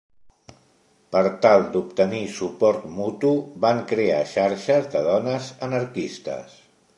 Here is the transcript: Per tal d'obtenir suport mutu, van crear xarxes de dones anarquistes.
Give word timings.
Per 1.15 1.21
tal 1.45 1.65
d'obtenir 1.75 2.21
suport 2.37 2.87
mutu, 2.95 3.35
van 3.67 3.83
crear 3.93 4.19
xarxes 4.33 4.89
de 4.97 5.05
dones 5.11 5.53
anarquistes. 5.69 6.59